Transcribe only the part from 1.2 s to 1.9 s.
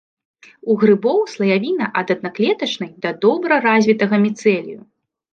слаявіна